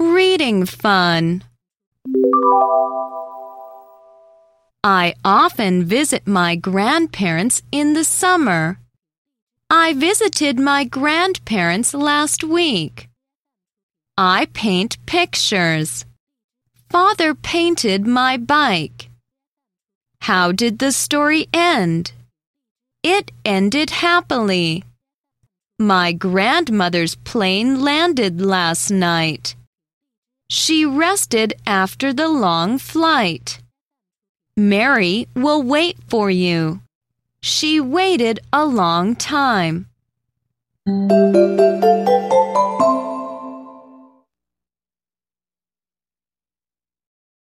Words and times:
Reading 0.00 0.64
fun. 0.64 1.44
I 4.82 5.14
often 5.22 5.84
visit 5.84 6.26
my 6.26 6.56
grandparents 6.56 7.60
in 7.70 7.92
the 7.92 8.04
summer. 8.04 8.80
I 9.68 9.92
visited 9.92 10.58
my 10.58 10.84
grandparents 10.84 11.92
last 11.92 12.42
week. 12.42 13.10
I 14.16 14.46
paint 14.54 14.96
pictures. 15.04 16.06
Father 16.88 17.34
painted 17.34 18.06
my 18.06 18.38
bike. 18.38 19.10
How 20.22 20.50
did 20.50 20.78
the 20.78 20.92
story 20.92 21.46
end? 21.52 22.12
It 23.02 23.32
ended 23.44 23.90
happily. 23.90 24.82
My 25.78 26.12
grandmother's 26.12 27.16
plane 27.16 27.82
landed 27.82 28.40
last 28.40 28.90
night. 28.90 29.56
She 30.50 30.84
rested 30.84 31.54
after 31.64 32.12
the 32.12 32.28
long 32.28 32.78
flight. 32.78 33.62
Mary 34.56 35.28
will 35.36 35.62
wait 35.62 35.96
for 36.08 36.28
you. 36.28 36.80
She 37.40 37.78
waited 37.78 38.40
a 38.52 38.64
long 38.66 39.14
time. 39.14 39.86